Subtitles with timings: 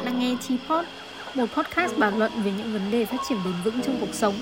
[0.00, 0.84] bạn đang nghe T-Pod,
[1.34, 4.34] một podcast bàn luận về những vấn đề phát triển bền vững trong cuộc sống.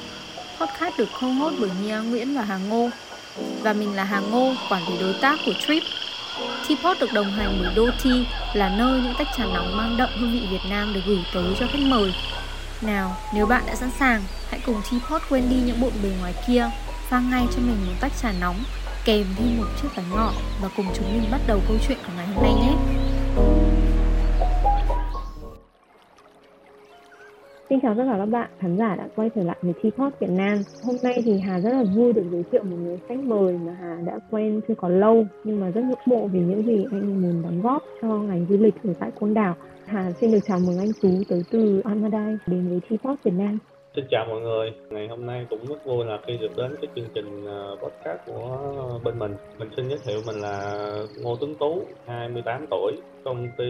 [0.60, 2.90] Podcast được co-host bởi Mia Nguyễn và Hà Ngô.
[3.62, 5.82] Và mình là Hà Ngô, quản lý đối tác của Trip.
[6.68, 7.90] T-Pod được đồng hành bởi Đô
[8.54, 11.54] là nơi những tách trà nóng mang đậm hương vị Việt Nam được gửi tới
[11.60, 12.14] cho khách mời.
[12.82, 16.34] Nào, nếu bạn đã sẵn sàng, hãy cùng T-Pod quên đi những bộn bề ngoài
[16.48, 16.70] kia,
[17.08, 18.56] pha ngay cho mình một tách trà nóng,
[19.04, 22.12] kèm thêm một chiếc bánh ngọt và cùng chúng mình bắt đầu câu chuyện của
[22.16, 22.97] ngày hôm nay nhé.
[27.88, 30.62] Chào tất cả các bạn khán giả đã quay trở lại với T-Pod Việt Nam.
[30.84, 33.76] Hôm nay thì Hà rất là vui được giới thiệu một người khách mời mà
[33.80, 37.22] Hà đã quen chưa có lâu nhưng mà rất ngưỡng mộ vì những gì anh
[37.22, 39.54] muốn đóng góp cho ngành du lịch ở tại Côn Đảo.
[39.86, 43.58] Hà xin được chào mừng anh Tú tới từ Almaday đến với T-Pod Việt Nam.
[43.96, 46.90] Xin chào mọi người, ngày hôm nay cũng rất vui là khi được đến cái
[46.96, 49.32] chương trình ờ, podcast của bên mình.
[49.58, 50.86] Mình xin giới thiệu mình là
[51.22, 52.92] Ngô Tuấn Tú, 28 tuổi.
[53.24, 53.64] Công ty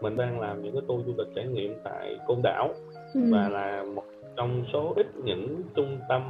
[0.00, 2.74] mình đang làm những cái tour du lịch trải nghiệm tại Côn Đảo
[3.14, 3.20] ừ.
[3.32, 4.04] và là một
[4.36, 6.22] trong số ít những trung tâm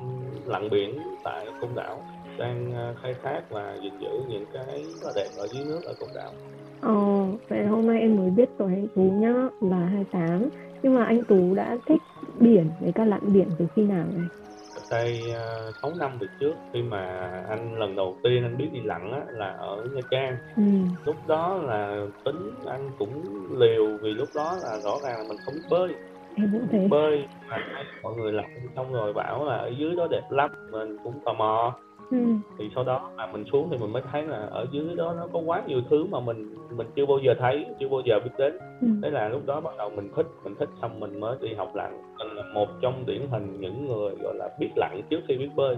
[0.46, 2.02] lặn biển tại Côn Đảo
[2.38, 5.80] đang ờ, khai thác và gìn giữ những cái rất là đẹp ở dưới nước
[5.84, 6.32] ở Côn Đảo.
[6.82, 10.48] Ồ, vậy hôm nay em mới biết tuổi anh Tú nhá là 28
[10.82, 12.02] nhưng mà anh Tú đã thích
[12.40, 14.26] biển với các lặn biển từ khi nào này?
[14.90, 15.22] đây
[15.68, 19.12] uh, 6 năm về trước khi mà anh lần đầu tiên anh biết đi lặn
[19.12, 20.62] á, là ở Nha Trang ừ.
[21.04, 23.22] lúc đó là tính anh cũng
[23.58, 25.94] liều vì lúc đó là rõ ràng là mình không biết bơi
[26.36, 26.88] em cũng thế.
[26.90, 27.26] Bơi.
[27.50, 27.58] Mà
[28.02, 31.32] mọi người lặn xong rồi bảo là ở dưới đó đẹp lắm mình cũng tò
[31.32, 31.74] mò.
[32.10, 32.18] Ừ.
[32.58, 35.26] thì sau đó mà mình xuống thì mình mới thấy là ở dưới đó nó
[35.32, 38.30] có quá nhiều thứ mà mình mình chưa bao giờ thấy chưa bao giờ biết
[38.38, 38.52] đến.
[38.80, 38.88] Ừ.
[39.02, 41.74] thế là lúc đó bắt đầu mình thích mình thích xong mình mới đi học
[41.74, 45.36] lặn mình là một trong điển hình những người gọi là biết lặn trước khi
[45.36, 45.76] biết bơi.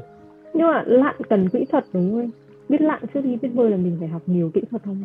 [0.55, 2.31] Nhưng mà lặn cần kỹ thuật đúng không
[2.69, 5.03] biết lặn trước khi biết bơi là mình phải học nhiều kỹ thuật không?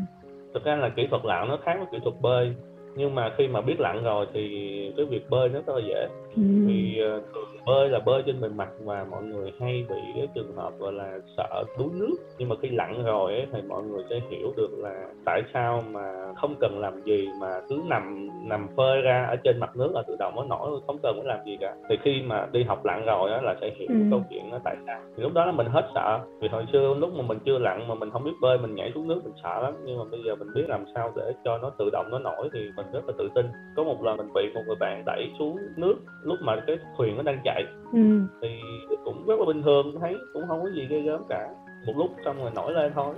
[0.54, 2.56] Thực ra là kỹ thuật lặn nó khác với kỹ thuật bơi
[2.96, 4.42] nhưng mà khi mà biết lặn rồi thì
[4.98, 6.44] cái việc bơi nó rất là dễ ừ.
[6.68, 10.28] thì uh, thường bơi là bơi trên bề mặt và mọi người hay bị cái
[10.36, 12.16] trường hợp gọi là sợ đuối nước.
[12.38, 15.84] Nhưng mà khi lặn rồi ấy, thì mọi người sẽ hiểu được là tại sao
[15.92, 19.92] mà không cần làm gì mà cứ nằm nằm phơi ra ở trên mặt nước
[19.94, 21.76] là tự động nó nổi không cần phải làm gì cả.
[21.90, 23.96] Thì khi mà đi học lặn rồi á là sẽ hiểu ừ.
[24.12, 25.00] câu chuyện nó tại sao.
[25.18, 26.20] Thì lúc đó là mình hết sợ.
[26.42, 28.92] Vì hồi xưa lúc mà mình chưa lặn mà mình không biết bơi mình nhảy
[28.96, 29.74] xuống nước mình sợ lắm.
[29.86, 32.50] Nhưng mà bây giờ mình biết làm sao để cho nó tự động nó nổi
[32.54, 33.46] thì mình rất là tự tin.
[33.76, 37.18] Có một lần mình bị một người bạn đẩy xuống nước lúc mà cái thuyền
[37.18, 37.64] nó đang chạy
[37.94, 38.22] ừ.
[38.42, 38.50] thì
[39.06, 41.50] cũng rất là bình thường thấy cũng không có gì ghê gớm cả.
[41.86, 43.16] Một lúc xong rồi nổi lên thôi.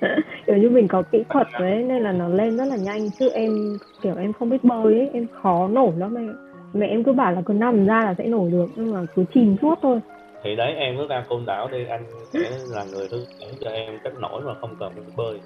[0.46, 3.28] Kiểu như mình có kỹ thuật đấy nên là nó lên rất là nhanh chứ
[3.28, 6.36] em kiểu em không biết bơi ấy em khó nổi lắm em
[6.74, 9.24] mẹ em cứ bảo là cứ nằm ra là sẽ nổi được nhưng mà cứ
[9.34, 10.00] chìm suốt thôi.
[10.42, 13.70] Thì đấy em cứ ra côn đảo đi anh sẽ là người hướng dẫn cho
[13.70, 15.38] em cách nổi mà không cần phải bơi.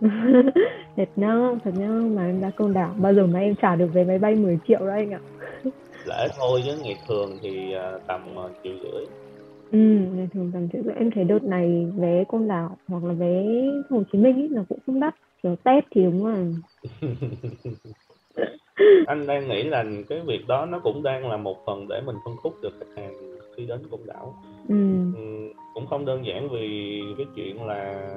[0.96, 1.34] Thật nhá
[1.64, 2.94] thật nhá mà em ra côn đảo.
[2.96, 5.20] Bao giờ mà em trả được vé máy bay 10 triệu đấy anh ạ
[6.06, 9.04] lễ thôi chứ ngày thường thì à, tầm à, triệu rưỡi.
[9.72, 9.78] Ừ
[10.14, 10.94] ngày thường tầm triệu rưỡi.
[10.94, 13.44] Em thấy đợt này vé côn đảo hoặc là vé
[13.90, 15.14] hồ chí minh ý, nó cũng không đắt.
[15.42, 16.54] Kiểu tết thì đúng rồi.
[19.06, 22.16] Anh đang nghĩ là cái việc đó nó cũng đang là một phần để mình
[22.24, 23.14] phân khúc được khách hàng
[23.56, 24.34] khi đến côn đảo.
[24.68, 24.76] Ừ.
[25.14, 25.20] Ừ,
[25.74, 28.10] cũng không đơn giản vì cái chuyện là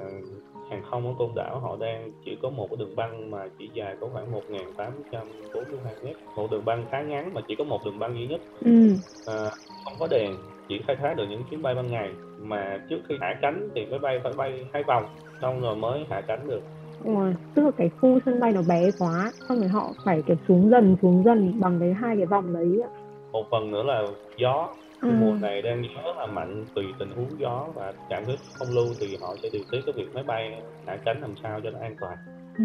[0.69, 3.69] hàng không ở côn đảo họ đang chỉ có một cái đường băng mà chỉ
[3.73, 6.15] dài có khoảng 1842 mét.
[6.35, 8.41] Một đường băng khá ngắn mà chỉ có một đường băng duy nhất.
[8.65, 8.93] Ừ.
[9.25, 9.49] à,
[9.85, 10.35] không có đèn
[10.69, 12.13] chỉ khai thác được những chuyến bay ban ngày.
[12.39, 15.05] Mà trước khi hạ cánh thì máy bay phải bay hai vòng
[15.41, 16.61] xong rồi mới hạ cánh được.
[17.03, 20.35] Ủa, tức là cái khu sân bay nó bé quá xong rồi họ phải kiểu
[20.47, 22.89] xuống dần xuống dần bằng cái hai cái vòng đấy ạ.
[23.31, 24.03] Một phần nữa là
[24.37, 24.69] gió
[25.01, 25.09] ừ.
[25.19, 28.87] mùa này đang gió là mạnh tùy tình huống gió và cảm thức không lưu
[28.99, 31.79] thì họ sẽ điều tiết cái việc máy bay hạ cánh làm sao cho nó
[31.79, 32.17] an toàn
[32.57, 32.63] ừ.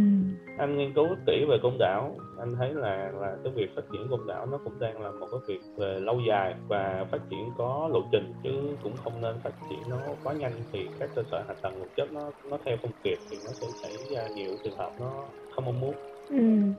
[0.59, 4.07] anh nghiên cứu kỹ về côn đảo anh thấy là là cái việc phát triển
[4.11, 7.51] côn đảo nó cũng đang là một cái việc về lâu dài và phát triển
[7.59, 8.51] có lộ trình chứ
[8.83, 11.89] cũng không nên phát triển nó quá nhanh thì các cơ sở hạ tầng vật
[11.97, 15.25] chất nó nó theo không kịp thì nó sẽ xảy ra nhiều trường hợp nó
[15.55, 15.95] không mong muốn
[16.29, 16.73] ừ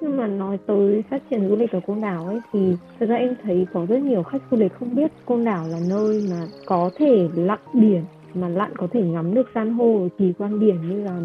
[0.00, 3.16] nhưng mà nói tới phát triển du lịch ở côn đảo ấy thì thật ra
[3.16, 6.46] em thấy có rất nhiều khách du lịch không biết côn đảo là nơi mà
[6.66, 10.76] có thể lặn biển mà lặn có thể ngắm được san hô kỳ quan biển
[10.88, 11.18] như là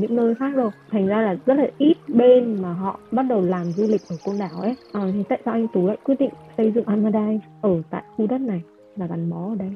[0.00, 0.70] những nơi khác đâu.
[0.90, 4.16] Thành ra là rất là ít bên mà họ bắt đầu làm du lịch ở
[4.24, 4.74] côn đảo ấy.
[4.92, 8.26] À, thì tại sao anh tú lại quyết định xây dựng amadai ở tại khu
[8.26, 8.62] đất này
[8.96, 9.70] và gắn bó ở đây?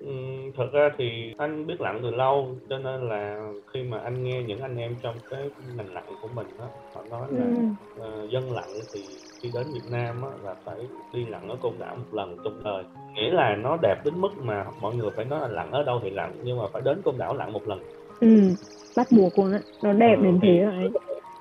[0.00, 0.12] Ừ,
[0.56, 4.42] thật ra thì anh biết lặn từ lâu cho nên là khi mà anh nghe
[4.42, 7.62] những anh em trong cái ngành lặn của mình đó họ nói là ừ.
[8.00, 9.00] uh, dân lặn thì
[9.42, 12.62] khi đến Việt Nam á, là phải đi lặn ở côn đảo một lần trong
[12.64, 12.84] đời.
[13.14, 16.00] Nghĩa là nó đẹp đến mức mà mọi người phải nói là lặn ở đâu
[16.02, 17.80] thì lặn nhưng mà phải đến côn đảo lặn một lần.
[18.20, 18.54] Ừ
[18.96, 20.90] bắt buộc luôn á nó đẹp ừ, đến thế rồi.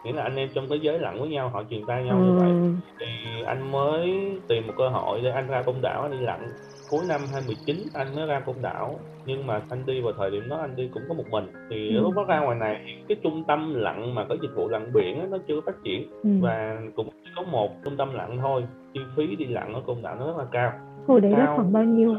[0.03, 2.25] nghĩa là anh em trong cái giới lặn với nhau họ truyền tay nhau ừ.
[2.25, 2.79] như vậy.
[3.00, 4.09] Thì anh mới
[4.47, 6.53] tìm một cơ hội để anh ra công đảo anh đi lặn
[6.89, 9.00] cuối năm 2019 anh mới ra công đảo.
[9.25, 11.45] Nhưng mà anh đi vào thời điểm đó anh đi cũng có một mình.
[11.69, 12.01] Thì ừ.
[12.01, 15.19] lúc đó ra ngoài này cái trung tâm lặn mà có dịch vụ lặn biển
[15.19, 16.09] đó, nó chưa phát triển.
[16.24, 16.30] Ừ.
[16.41, 18.65] và cũng có một trung tâm lặn thôi.
[18.94, 20.71] Chi phí đi lặn ở công đảo nó rất là cao.
[21.07, 22.15] Hồi đấy là khoảng bao nhiêu?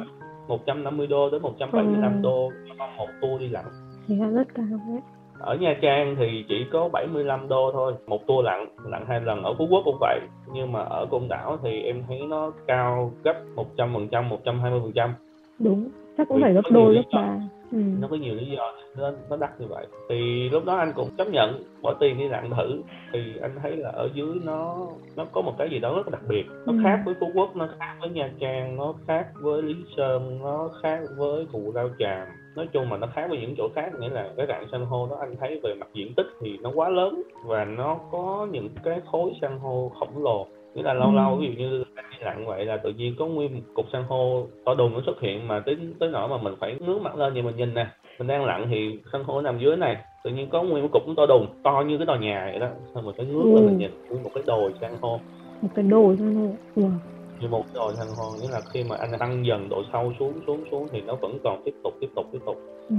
[0.48, 2.20] 150 đô đến 175 ừ.
[2.22, 3.64] đô cho một tour đi lặn.
[4.06, 5.00] Thì rất cao đấy
[5.40, 9.42] ở Nha Trang thì chỉ có 75 đô thôi một tour lặn lặn hai lần.
[9.42, 10.20] Ở Phú Quốc cũng vậy
[10.52, 14.80] nhưng mà ở Côn Đảo thì em thấy nó cao gấp 100 phần trăm 120
[14.82, 15.14] phần trăm.
[15.58, 15.88] Đúng
[16.18, 17.40] chắc cũng phải gấp đôi gấp ba.
[17.72, 17.78] Ừ.
[18.00, 19.86] nó có nhiều lý do nên nó đắt như vậy.
[20.08, 22.82] Thì lúc đó anh cũng chấp nhận bỏ tiền đi lặn thử.
[23.12, 26.10] Thì anh thấy là ở dưới nó nó có một cái gì đó rất là
[26.10, 26.46] đặc biệt.
[26.66, 26.78] Nó ừ.
[26.84, 30.70] khác với phú quốc nó khác với nha trang nó khác với lý sơn nó
[30.82, 32.28] khác với cù lao chàm.
[32.56, 35.06] Nói chung mà nó khác với những chỗ khác nghĩa là cái rạn san hô
[35.10, 38.68] đó anh thấy về mặt diện tích thì nó quá lớn và nó có những
[38.84, 40.46] cái khối san hô khổng lồ.
[40.74, 41.14] Nghĩa là lâu ừ.
[41.14, 43.86] lâu ví dụ như anh đi lặn vậy là tự nhiên có nguyên một cục
[43.92, 47.02] san hô to đùng nó xuất hiện mà tới tới nỗi mà mình phải ngước
[47.02, 47.86] mặt lên thì mình nhìn nè.
[48.18, 51.02] Mình đang lặn thì san hô nằm dưới này tự nhiên có nguyên một cục
[51.16, 52.68] to đùng to như cái tòa nhà vậy đó.
[52.94, 53.54] Xong mình phải ngước ừ.
[53.54, 55.20] lên mình nhìn nguyên một cái đồi san hô.
[55.62, 56.82] Một cái đồi san hô.
[56.82, 56.90] Wow.
[57.40, 60.32] Như một đồi san hô nghĩa là khi mà anh tăng dần độ sâu xuống
[60.46, 62.56] xuống xuống thì nó vẫn còn tiếp tục tiếp tục tiếp tục.
[62.88, 62.96] Ừ.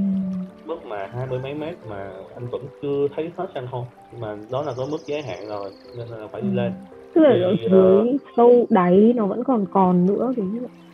[0.65, 3.85] mức mà hai mươi mấy mét mà anh vẫn chưa thấy hết san hô.
[4.19, 6.55] Mà đó là có mức giới hạn rồi nên là phải đi ừ.
[6.55, 6.73] lên
[7.13, 10.45] tức là ở dưới uh, sâu đáy nó vẫn còn còn nữa vậy.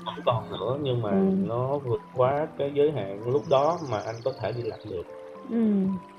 [0.05, 1.47] Vẫn còn nữa nhưng mà ừ.
[1.47, 5.03] nó vượt quá cái giới hạn lúc đó mà anh có thể đi lặn được.
[5.51, 5.57] Ừ.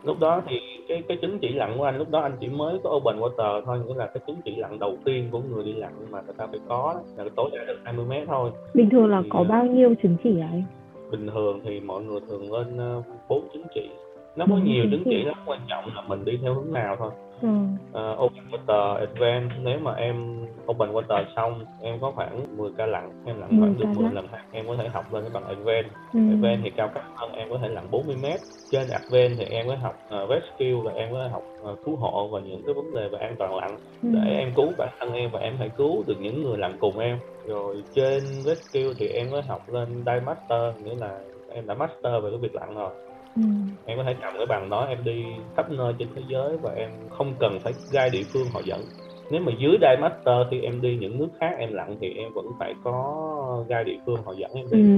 [0.04, 0.56] lúc đó thì
[0.88, 3.62] cái cái chứng chỉ lặn của anh lúc đó anh chỉ mới có open water
[3.64, 6.34] thôi nghĩa là cái chứng chỉ lặn đầu tiên của người đi lặn mà người
[6.38, 8.50] ta phải có là tối đa được 20 mét thôi.
[8.74, 10.64] Bình thường là thì, có bao nhiêu chứng chỉ ấy
[11.10, 13.88] bình thường thì mọi người thường lên ờ, bốn chứng chỉ.
[14.36, 17.10] Nó có nhiều chứng chỉ lắm quan trọng là mình đi theo hướng nào thôi
[17.42, 17.48] ừ.
[17.48, 22.86] uh, open water advance nếu mà em open water xong em có khoảng 10 ca
[22.86, 25.88] lặn em lặn khoảng được 10 lần em có thể học lên cái bằng advance
[26.12, 26.20] ừ.
[26.30, 28.40] advance thì cao cấp hơn em có thể lặn 40 mét
[28.70, 31.42] trên advance thì em có học uh, rescue và em có thể học
[31.72, 33.70] uh, cứu hộ và những cái vấn đề về an toàn lặn
[34.02, 34.08] ừ.
[34.12, 36.98] để em cứu bản thân em và em phải cứu được những người lặn cùng
[36.98, 41.18] em rồi trên rescue thì em có học lên dive master nghĩa là
[41.54, 42.90] em đã master về cái việc lặn rồi
[43.36, 43.42] Ừ.
[43.86, 45.24] em có thể cầm cái bằng đó em đi
[45.56, 48.84] khắp nơi trên thế giới và em không cần phải gai địa phương họ dẫn
[49.30, 52.32] nếu mà dưới Dive Master thì em đi những nước khác em lặn thì em
[52.34, 54.88] vẫn phải có gai địa phương họ dẫn em đi ừ.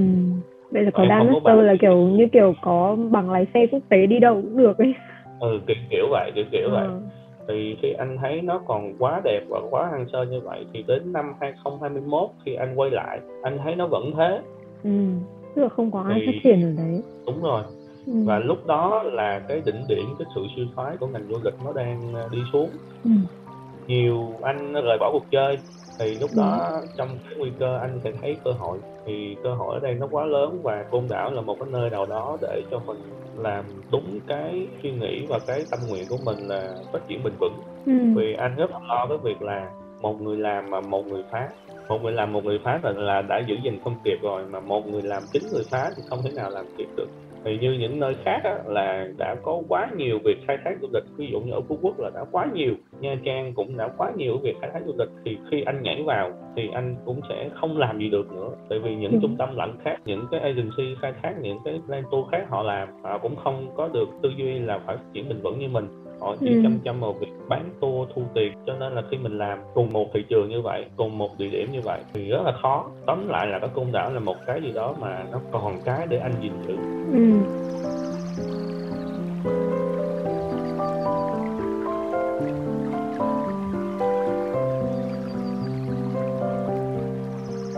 [0.70, 4.06] vậy là có Dive Master là kiểu như kiểu có bằng lái xe quốc tế
[4.06, 4.94] đi đâu cũng được ấy
[5.40, 6.70] ừ kiểu kiểu vậy kiểu kiểu ừ.
[6.70, 6.88] vậy
[7.48, 10.84] thì khi anh thấy nó còn quá đẹp và quá hoang sơ như vậy thì
[10.88, 14.40] đến năm 2021 khi anh quay lại anh thấy nó vẫn thế
[14.84, 14.90] ừ.
[15.54, 16.26] tức là không có ai thì...
[16.26, 17.62] phát triển ở đấy đúng rồi
[18.06, 18.12] ừ.
[18.24, 21.54] và lúc đó là cái đỉnh điểm cái sự suy thoái của ngành du lịch
[21.64, 22.70] nó đang à, đi xuống
[23.04, 23.10] ừ.
[23.86, 25.58] nhiều anh rời bỏ cuộc chơi
[25.98, 26.86] thì lúc đó ừ.
[26.96, 30.08] trong cái nguy cơ anh sẽ thấy cơ hội thì cơ hội ở đây nó
[30.10, 32.98] quá lớn và côn đảo là một cái nơi nào đó để cho mình
[33.36, 37.32] làm đúng cái suy nghĩ và cái tâm nguyện của mình là phát triển bền
[37.40, 37.54] vững
[37.86, 37.92] ừ.
[38.14, 39.70] vì anh rất lo cái việc là
[40.00, 41.48] một người làm mà một người phá
[41.88, 44.60] một người làm một người phá là, là đã giữ gìn không kịp rồi mà
[44.60, 47.08] một người làm chín người phá thì không thể nào làm kịp được
[47.44, 50.88] thì như những nơi khác á, là đã có quá nhiều việc khai thác du
[50.92, 51.04] lịch.
[51.16, 54.12] Ví dụ như ở phú quốc là đã quá nhiều nha trang cũng đã quá
[54.16, 55.08] nhiều việc khai thác du lịch.
[55.24, 58.50] Thì khi anh nhảy vào thì anh cũng sẽ không làm gì được nữa.
[58.68, 62.02] Tại vì những trung tâm lặn khác những cái agency khai thác những cái plan
[62.10, 65.28] tour khác họ làm họ cũng không có được tư duy là phải phát triển
[65.28, 65.88] bền vững như mình
[66.20, 66.60] họ chỉ ừ.
[66.62, 69.92] chăm chăm vào việc bán tour thu tiền cho nên là khi mình làm cùng
[69.92, 72.86] một thị trường như vậy cùng một địa điểm như vậy thì rất là khó
[73.06, 76.06] tóm lại là cái côn đảo là một cái gì đó mà nó còn cái
[76.06, 76.76] để anh gìn giữ
[77.12, 77.60] ừ.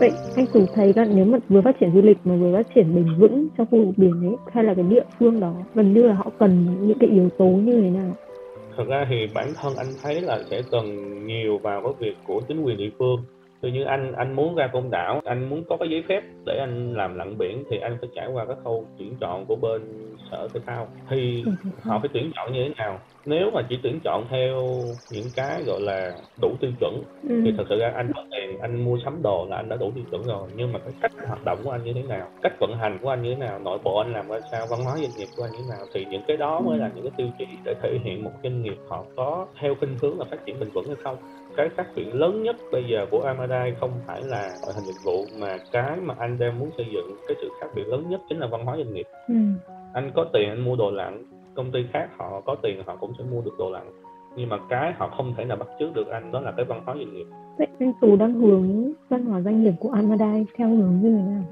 [0.03, 2.67] Vậy anh Tú thấy là nếu mà vừa phát triển du lịch mà vừa phát
[2.75, 5.93] triển bền vững trong khu vực biển ấy hay là cái địa phương đó gần
[5.93, 8.11] như là họ cần những cái yếu tố như thế nào?
[8.77, 10.85] Thực ra thì bản thân anh thấy là sẽ cần
[11.27, 13.23] nhiều vào cái việc của chính quyền địa phương.
[13.61, 16.57] Tuy như anh anh muốn ra côn đảo, anh muốn có cái giấy phép để
[16.59, 19.81] anh làm lặn biển thì anh phải trải qua cái khâu tuyển chọn của bên
[20.33, 20.87] sở thể thao.
[21.09, 21.45] Thì
[21.83, 22.99] họ phải tuyển chọn như thế nào?
[23.25, 24.57] Nếu mà chỉ tuyển chọn theo
[25.09, 27.41] những cái gọi là đủ tiêu chuẩn ừ.
[27.45, 29.91] thì thật sự ra anh có tiền anh mua sắm đồ là anh đã đủ
[29.95, 30.49] tiêu chuẩn rồi.
[30.55, 32.27] Nhưng mà cái cách hoạt động của anh như thế nào?
[32.41, 33.59] Cách vận hành của anh như thế nào?
[33.59, 34.67] Nội bộ anh làm ra sao?
[34.67, 35.85] Văn hóa doanh nghiệp của anh như thế nào?
[35.93, 38.61] Thì những cái đó mới là những cái tiêu chí để thể hiện một doanh
[38.61, 41.17] nghiệp họ có theo khuynh hướng là phát triển bền vững hay không.
[41.57, 45.03] Cái khác biệt lớn nhất bây giờ của Amadai không phải là loại hình dịch
[45.03, 48.21] vụ mà cái mà anh đang muốn xây dựng cái sự khác biệt lớn nhất
[48.29, 49.05] chính là văn hóa doanh nghiệp.
[49.27, 49.35] Ừ.
[49.93, 51.23] anh có tiền anh mua đồ lặn
[51.55, 53.91] công ty khác họ có tiền họ cũng sẽ mua được đồ lặn
[54.35, 56.81] nhưng mà cái họ không thể nào bắt chước được anh đó là cái văn
[56.85, 57.25] hóa doanh nghiệp.
[57.57, 61.23] Vậy anh Tú đang hướng văn hóa doanh nghiệp của Amadai theo hướng như thế
[61.23, 61.43] nào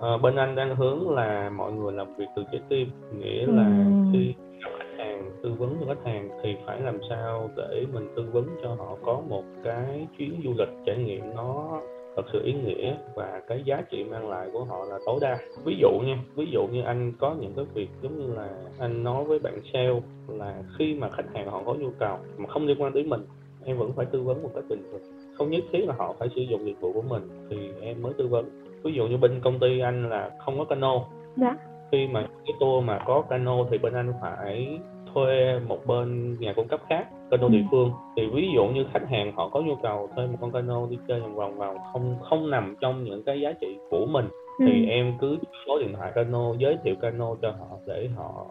[0.00, 2.88] à, bên anh đang hướng là mọi người làm việc từ trái tim
[3.18, 4.10] nghĩa là ừ.
[4.12, 8.08] khi gặp khách hàng tư vấn cho khách hàng thì phải làm sao để mình
[8.16, 11.80] tư vấn cho họ có một cái chuyến du lịch trải nghiệm nó
[12.16, 15.38] thật sự ý nghĩa và cái giá trị mang lại của họ là tối đa.
[15.64, 18.48] Ví dụ nha ví dụ như anh có những cái việc giống như là
[18.78, 22.48] anh nói với bạn sale là khi mà khách hàng họ có nhu cầu mà
[22.48, 23.20] không liên quan đến mình
[23.64, 25.00] em vẫn phải tư vấn một cách bình thường.
[25.38, 28.12] Không nhất thiết là họ phải sử dụng dịch vụ của mình thì em mới
[28.12, 28.50] tư vấn.
[28.82, 31.04] Ví dụ như bên công ty anh là không có cano.
[31.36, 31.56] Dạ.
[31.92, 34.78] khi mà cái tour mà có cano thì bên anh phải
[35.14, 37.50] thuê một bên nhà cung cấp khác cano ừ.
[37.50, 40.52] địa phương thì ví dụ như khách hàng họ có nhu cầu thuê một con
[40.52, 44.06] cano đi chơi vòng vòng vào không không nằm trong những cái giá trị của
[44.06, 44.64] mình ừ.
[44.68, 48.46] thì em cứ số điện thoại cano giới thiệu cano cho họ để họ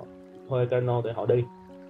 [0.49, 1.43] thuê cano để họ đi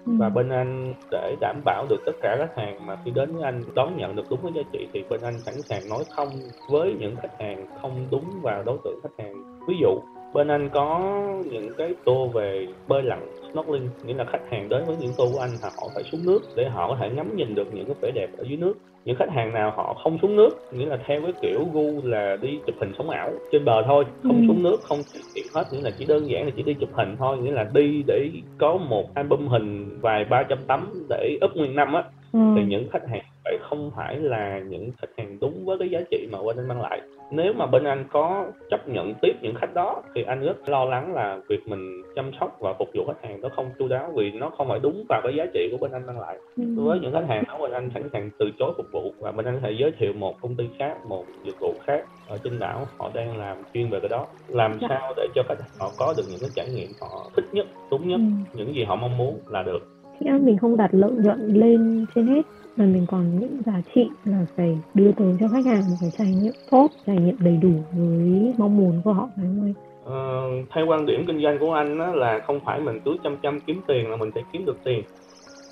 [0.05, 0.11] ừ.
[0.19, 3.43] và bên anh để đảm bảo được tất cả khách hàng mà khi đến với
[3.43, 6.29] anh đón nhận được đúng cái giá trị thì bên anh sẵn sàng nói không
[6.69, 9.33] với những khách hàng không đúng vào đối tượng khách hàng
[9.67, 9.99] ví dụ
[10.33, 11.15] bên anh có
[11.51, 13.19] những cái tour về bơi lặn
[13.51, 16.25] snorkeling nghĩa là khách hàng đến với những tour của anh là họ phải xuống
[16.25, 18.73] nước để họ có thể ngắm nhìn được những cái vẻ đẹp ở dưới nước
[19.05, 22.37] những khách hàng nào họ không xuống nước nghĩa là theo cái kiểu gu là
[22.41, 24.43] đi chụp hình sống ảo trên bờ thôi không ừ.
[24.47, 24.99] xuống nước không
[25.33, 27.69] tìm hết nghĩa là chỉ đơn giản là chỉ đi chụp hình thôi nghĩa là
[27.73, 32.03] đi để có một album hình vài ba trăm tấm để up nguyên năm á
[32.33, 32.39] ừ.
[32.55, 35.99] thì những khách hàng phải không phải là những khách hàng đúng với cái giá
[36.11, 39.55] trị mà bên anh mang lại nếu mà bên anh có chấp nhận tiếp những
[39.55, 43.05] khách đó thì anh rất lo lắng là việc mình chăm sóc và phục vụ
[43.07, 45.69] khách hàng nó không chu đáo vì nó không phải đúng vào cái giá trị
[45.71, 46.63] của bên anh mang lại ừ.
[46.75, 49.45] với những khách hàng đó bên anh sẵn sàng từ chối phục vụ và bên
[49.45, 52.59] anh có thể giới thiệu một công ty khác một dịch vụ khác ở trên
[52.59, 54.87] đảo họ đang làm chuyên về cái đó làm dạ.
[54.89, 58.07] sao để cho khách họ có được những cái trải nghiệm họ thích nhất đúng
[58.07, 58.19] nhất
[58.53, 58.57] ừ.
[58.57, 62.27] những gì họ mong muốn là được thì mình không đặt lợi nhuận lên trên
[62.27, 62.41] hết
[62.77, 66.11] mà mình còn những giá trị là phải đưa tới cho khách hàng một cái
[66.17, 69.73] trải nghiệm tốt trải nghiệm đầy đủ với mong muốn của họ phải không anh?
[70.05, 73.37] Ờ, theo quan điểm kinh doanh của anh á, là không phải mình cứ chăm
[73.37, 75.03] chăm kiếm tiền là mình sẽ kiếm được tiền.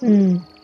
[0.01, 0.09] Ừ,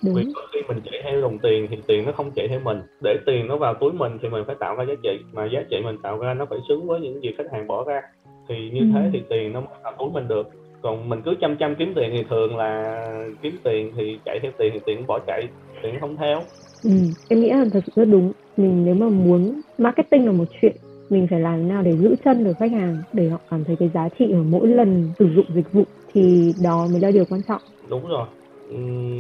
[0.04, 0.16] đúng.
[0.16, 0.24] vì
[0.54, 2.82] khi mình chạy theo đồng tiền thì tiền nó không chạy theo mình.
[3.04, 5.60] Để tiền nó vào túi mình thì mình phải tạo ra giá trị mà giá
[5.70, 8.02] trị mình tạo ra nó phải xứng với những gì khách hàng bỏ ra.
[8.48, 8.86] Thì như ừ.
[8.94, 10.50] thế thì tiền nó mới vào túi mình được
[10.84, 13.00] còn mình cứ chăm chăm kiếm tiền thì thường là
[13.42, 15.48] kiếm tiền thì chạy theo tiền thì tiền bỏ chạy
[15.84, 16.44] tiền không theo.
[16.84, 16.90] Ừ,
[17.28, 18.34] em nghĩ là thật sự rất đúng.
[18.58, 20.76] Mình nếu mà muốn marketing là một chuyện
[21.10, 23.76] mình phải làm thế nào để giữ chân được khách hàng để họ cảm thấy
[23.76, 27.26] cái giá trị ở mỗi lần sử dụng dịch vụ thì đó mới là điều
[27.26, 27.62] quan trọng.
[27.90, 28.26] Đúng rồi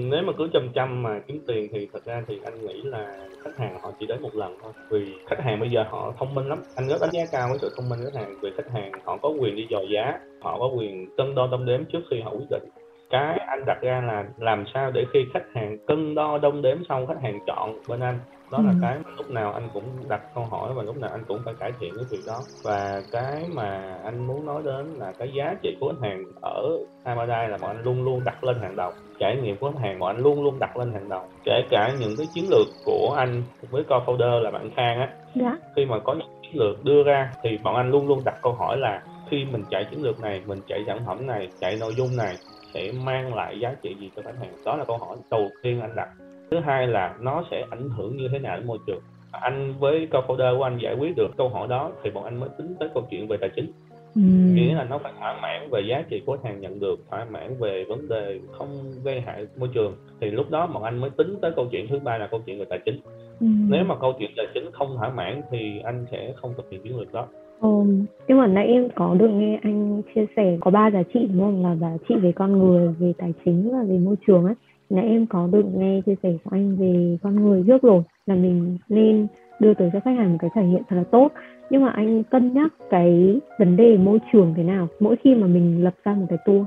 [0.10, 3.28] nếu mà cứ chăm chăm mà kiếm tiền thì thật ra thì anh nghĩ là
[3.44, 4.72] khách hàng họ chỉ đến một lần thôi.
[4.90, 6.64] Vì khách hàng bây giờ họ thông minh lắm.
[6.76, 8.36] Anh rất đánh giá cao cái sự thông minh của khách hàng.
[8.42, 11.66] Vì khách hàng họ có quyền đi dò giá, họ có quyền cân đo đong
[11.66, 12.64] đếm trước khi họ quyết định.
[13.10, 16.78] Cái anh đặt ra là làm sao để khi khách hàng cân đo đong đếm
[16.90, 18.20] xong khách hàng chọn bên anh
[18.54, 18.78] đó là ừ.
[18.82, 21.54] cái mà lúc nào anh cũng đặt câu hỏi và lúc nào anh cũng phải
[21.60, 22.40] cải thiện cái việc đó.
[22.64, 26.78] Và cái mà anh muốn nói đến là cái giá trị của khách hàng ở
[27.04, 28.92] Amadai là bọn anh luôn luôn đặt lên hàng đầu.
[29.20, 31.24] Trải nghiệm của khách hàng bọn anh luôn luôn đặt lên hàng đầu.
[31.44, 35.10] Kể cả những cái chiến lược của anh với co-founder là bạn Khang á.
[35.36, 35.58] Dạ.
[35.76, 38.54] khi mà có những chiến lược đưa ra thì bọn anh luôn luôn đặt câu
[38.54, 41.94] hỏi là khi mình chạy chiến lược này mình chạy sản phẩm này chạy nội
[41.98, 42.36] dung này
[42.74, 44.52] sẽ mang lại giá trị gì cho khách hàng?
[44.66, 46.10] Đó là câu hỏi đầu tiên anh đặt
[46.54, 49.00] thứ hai là nó sẽ ảnh hưởng như thế nào đến môi trường.
[49.32, 52.50] Anh với co-founder của anh giải quyết được câu hỏi đó thì bọn anh mới
[52.58, 53.72] tính tới câu chuyện về tài chính.
[54.16, 54.22] Ừ.
[54.56, 57.56] nghĩa là nó phải thỏa mãn về giá trị của hàng nhận được thỏa mãn
[57.60, 58.70] về vấn đề không
[59.04, 59.96] gây hại môi trường.
[60.22, 62.60] Thì lúc đó bọn anh mới tính tới câu chuyện thứ ba là câu chuyện
[62.60, 63.00] về tài chính.
[63.40, 63.48] Ừ.
[63.70, 66.82] nếu mà câu chuyện tài chính không thỏa mãn thì anh sẽ không thực hiện
[66.84, 67.28] chiến lược đó.
[67.62, 67.70] Ừ,
[68.28, 71.42] nhưng mà nãy em có được nghe anh chia sẻ có ba giá trị đúng
[71.42, 71.64] không?
[71.64, 74.56] Là giá trị về con người về tài chính và về môi trường ấy
[74.94, 78.36] nãy em có được nghe chia sẻ của anh về con người trước rồi là
[78.36, 79.28] mình nên
[79.60, 81.32] đưa tới cho khách hàng một cái trải nghiệm thật là tốt.
[81.70, 85.48] Nhưng mà anh cân nhắc cái vấn đề môi trường thế nào mỗi khi mà
[85.48, 86.66] mình lập ra một cái tour?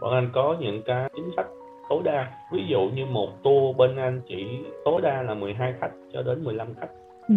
[0.00, 1.46] Bọn anh có những cái chính sách
[1.88, 2.32] tối đa.
[2.52, 4.46] Ví dụ như một tour bên anh chỉ
[4.84, 6.88] tối đa là 12 khách cho đến 15 khách.
[7.28, 7.34] Ừ.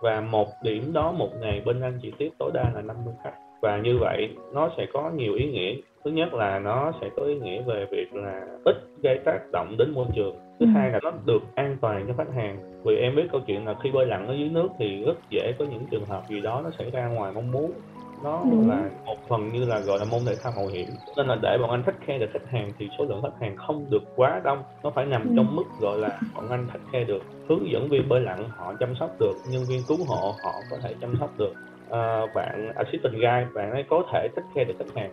[0.00, 3.34] và một điểm đó một ngày bên anh chỉ tiếp tối đa là 50 khách.
[3.60, 5.74] Và như vậy nó sẽ có nhiều ý nghĩa
[6.04, 9.74] thứ nhất là nó sẽ có ý nghĩa về việc là ít gây tác động
[9.78, 10.36] đến môi trường.
[10.60, 10.70] Thứ ừ.
[10.74, 12.82] hai là nó được an toàn cho khách hàng.
[12.84, 15.52] Vì em biết câu chuyện là khi bơi lặn ở dưới nước thì rất dễ
[15.58, 17.72] có những trường hợp gì đó nó xảy ra ngoài mong muốn.
[18.24, 18.68] Nó Đúng.
[18.70, 20.86] là một phần như là gọi là môn thể thao mạo hiểm.
[21.16, 23.56] Nên là để bọn anh thích khe được khách hàng thì số lượng khách hàng
[23.56, 24.62] không được quá đông.
[24.82, 25.32] Nó phải nằm ừ.
[25.36, 28.74] trong mức gọi là bọn anh thích khe được hướng dẫn viên bơi lặn họ
[28.80, 31.52] chăm sóc được nhân viên cứu hộ họ có thể chăm sóc được.
[31.90, 35.10] À, bạn assistant guide bạn ấy có thể thích khe được khách hàng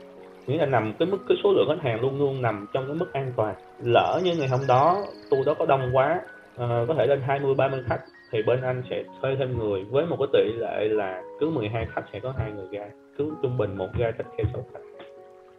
[0.50, 2.96] nghĩa là nằm cái mức cái số lượng khách hàng luôn luôn nằm trong cái
[2.96, 3.56] mức an toàn.
[3.84, 4.98] Lỡ như ngày hôm đó
[5.32, 6.22] tour đó có đông quá
[6.56, 8.02] uh, có thể lên 20 30 khách
[8.32, 11.86] thì bên anh sẽ thuê thêm người với một cái tỷ lệ là cứ 12
[11.86, 14.80] khách sẽ có hai người guide cứ trung bình một guide cách theo sáu khách.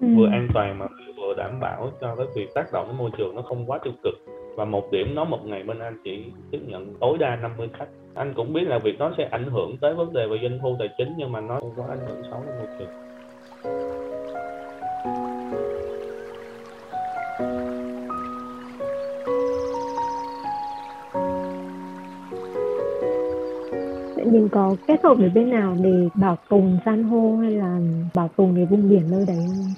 [0.00, 0.06] Ừ.
[0.16, 3.37] vừa an toàn mà vừa đảm bảo cho cái việc tác động đến môi trường
[3.37, 4.14] nó không quá tiêu cực.
[4.56, 7.88] Và một điểm nó một ngày bên anh chỉ tiếp nhận tối đa 50 khách.
[8.14, 10.76] Anh cũng biết là việc đó sẽ ảnh hưởng tới vấn đề về doanh thu
[10.78, 13.10] tài chính nhưng mà nó không có ảnh hưởng xấu đến môi trường
[24.31, 27.81] mình có kết hợp với bên nào để bảo tồn san hô hay là
[28.15, 29.75] bảo tồn cái vùng biển nơi đấy không?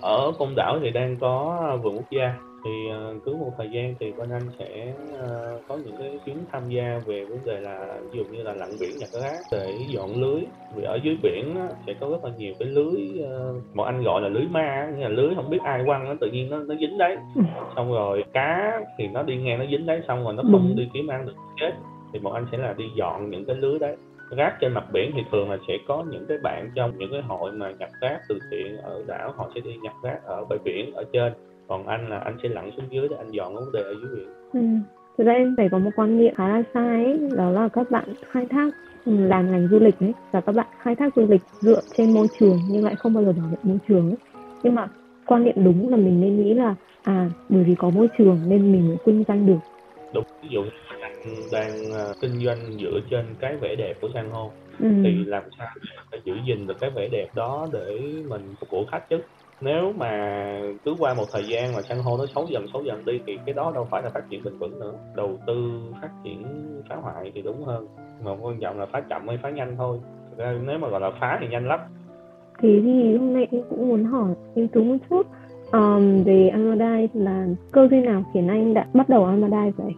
[0.00, 2.34] Ở Côn Đảo thì đang có vườn quốc gia
[2.66, 6.36] thì uh, cứ một thời gian thì bên anh sẽ uh, có những cái chuyến
[6.52, 9.74] tham gia về vấn đề là ví dụ như là lặn biển nhặt rác để
[9.88, 10.40] dọn lưới
[10.74, 14.20] vì ở dưới biển sẽ có rất là nhiều cái lưới uh, một anh gọi
[14.22, 16.74] là lưới ma nghĩa là lưới không biết ai quăng nó tự nhiên nó nó
[16.74, 17.42] dính đấy ừ.
[17.76, 20.74] xong rồi cá thì nó đi ngang nó dính đấy xong rồi nó không ừ.
[20.76, 21.72] đi kiếm ăn được chết
[22.16, 23.96] thì bọn anh sẽ là đi dọn những cái lưới đấy.
[24.30, 27.22] Rác trên mặt biển thì thường là sẽ có những cái bạn trong những cái
[27.22, 30.58] hội mà nhặt rác từ thiện ở đảo họ sẽ đi nhặt rác ở bãi
[30.64, 31.32] biển ở trên.
[31.68, 34.16] Còn anh là anh sẽ lặn xuống dưới để anh dọn vấn đề ở dưới
[34.16, 34.28] biển.
[34.52, 34.60] Ừ.
[35.18, 37.90] thực ra em phải có một quan niệm khá là sai ấy, đó là các
[37.90, 38.74] bạn khai thác
[39.06, 42.26] làm ngành du lịch ấy và các bạn khai thác du lịch dựa trên môi
[42.40, 44.16] trường nhưng lại không bao giờ bảo vệ môi trường ấy.
[44.62, 44.88] Nhưng mà
[45.26, 48.72] quan niệm đúng là mình nên nghĩ là à bởi vì có môi trường nên
[48.72, 49.58] mình mới kinh doanh được.
[50.14, 50.62] Đúng ví dụ
[51.50, 54.50] đang uh, kinh doanh dựa trên cái vẻ đẹp của san hô.
[54.78, 54.88] Ừ.
[55.04, 58.70] thì làm sao để phải giữ gìn được cái vẻ đẹp đó để mình phục
[58.70, 59.18] vụ khách chứ?
[59.60, 60.10] Nếu mà
[60.84, 63.38] cứ qua một thời gian mà san hô nó xấu dần xấu dần đi thì
[63.46, 64.92] cái đó đâu phải là phát triển bền vững nữa.
[65.16, 66.42] Đầu tư phát triển
[66.88, 67.86] phá hoại thì đúng hơn
[68.24, 69.98] mà quan trọng là phá chậm hay phá nhanh thôi.
[70.30, 71.80] Thực ra nếu mà gọi là phá thì nhanh lắm.
[72.62, 75.26] Thế thì hôm nay em cũng muốn hỏi anh tú một chút.
[75.72, 79.92] Um, về Amadai là cơ duyên nào khiến anh đã bắt đầu Amadai vậy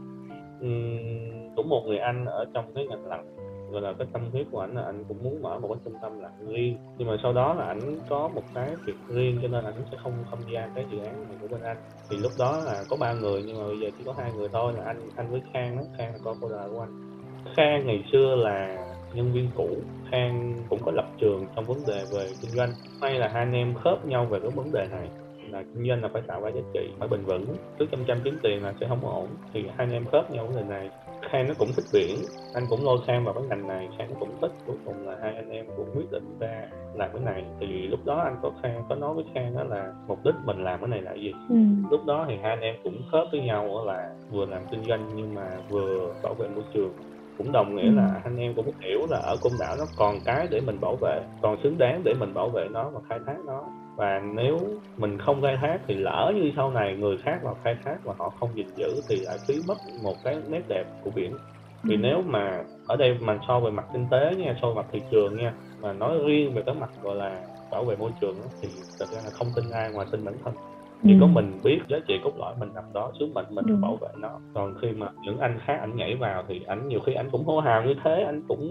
[1.56, 3.24] cũng một người anh ở trong cái ngành lặn,
[3.70, 5.94] gọi là, cái tâm huyết của anh là anh cũng muốn mở một cái trung
[6.02, 6.76] tâm lặn riêng.
[6.98, 9.96] Nhưng mà sau đó là anh có một cái việc riêng cho nên anh sẽ
[10.02, 11.76] không tham gia cái dự án này của bên anh.
[12.10, 14.48] Thì lúc đó là có ba người nhưng mà bây giờ chỉ có hai người
[14.52, 17.24] thôi là anh anh với khang đó, khang là con cô đời của anh.
[17.56, 19.68] Khang ngày xưa là nhân viên cũ,
[20.10, 22.72] khang cũng có lập trường trong vấn đề về kinh doanh.
[23.00, 25.08] May là hai anh em khớp nhau về cái vấn đề này
[25.52, 27.44] là kinh doanh là phải tạo ra giá trị phải bền vững.
[27.78, 29.28] Cứ chăm chăm kiếm tiền là sẽ không ổn.
[29.52, 30.90] Thì hai anh em khớp nhau vấn đề này
[31.30, 32.16] khang nó cũng thích biển
[32.54, 34.52] anh cũng lôi khang vào cái ngành này khang cũng thích.
[34.66, 37.44] Cuối cùng là hai anh em cũng quyết định ra làm cái này.
[37.60, 40.64] Thì lúc đó anh có khang có nói với khang đó là mục đích mình
[40.64, 41.32] làm cái này là gì?
[41.48, 41.56] Ừ.
[41.90, 45.10] lúc đó thì hai anh em cũng khớp với nhau là vừa làm kinh doanh
[45.14, 46.92] nhưng mà vừa bảo vệ môi trường
[47.38, 47.94] cũng đồng nghĩa ừ.
[47.94, 50.96] là anh em cũng hiểu là ở côn đảo nó còn cái để mình bảo
[50.96, 53.64] vệ còn xứng đáng để mình bảo vệ nó và khai thác nó
[53.96, 54.58] và nếu
[54.96, 58.14] mình không khai thác thì lỡ như sau này người khác vào khai thác và
[58.18, 61.36] họ không gìn giữ thì lại phí mất một cái nét đẹp của biển
[61.84, 62.00] vì ừ.
[62.02, 65.02] nếu mà ở đây mà so về mặt kinh tế nha so về mặt thị
[65.10, 68.68] trường nha mà nói riêng về cái mặt gọi là bảo vệ môi trường thì
[68.98, 70.54] thật ra là không tin ai ngoài tin bản thân
[71.02, 71.18] chỉ ừ.
[71.20, 74.08] có mình biết giá trị cốt lõi mình nằm đó sứ mệnh mình bảo vệ
[74.18, 74.40] nó.
[74.54, 77.44] Còn khi mà những anh khác anh nhảy vào thì anh nhiều khi anh cũng
[77.44, 78.68] hô hào như thế anh cũng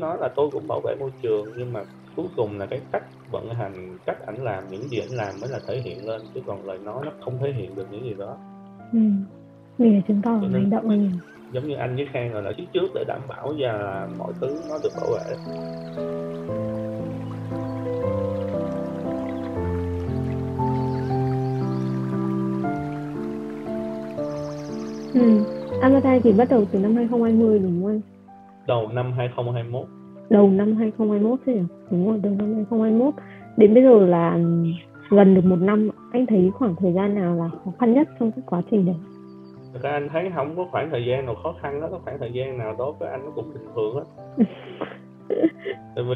[0.00, 1.84] nói là tôi cũng bảo vệ môi trường nhưng mà
[2.16, 5.50] cuối cùng là cái cách vận hành cách ảnh làm những gì ảnh làm mới
[5.50, 8.14] là thể hiện lên chứ còn lời nói nó không thể hiện được những gì
[8.18, 8.36] đó.
[8.92, 8.98] Ừ.
[9.78, 11.10] vì là chứng tỏ hành động mình
[11.52, 14.60] giống như anh với khang rồi là phía trước để đảm bảo và mọi thứ
[14.68, 15.36] nó được bảo vệ
[25.18, 25.44] Ừ.
[25.80, 28.00] Avatar thì bắt đầu từ năm 2020 đúng không anh?
[28.66, 29.86] Đầu năm 2021.
[30.30, 31.52] Đầu năm 2021 chứ
[31.90, 33.14] Đúng rồi, đầu năm 2021.
[33.56, 34.38] Đến bây giờ là
[35.10, 35.90] gần được một năm.
[36.12, 38.96] Anh thấy khoảng thời gian nào là khó khăn nhất trong cái quá trình đấy?
[39.72, 42.18] Thực ra anh thấy không có khoảng thời gian nào khó khăn đó, có khoảng
[42.18, 44.04] thời gian nào đó với anh nó cũng bình thường hết.
[45.94, 46.14] Tại vì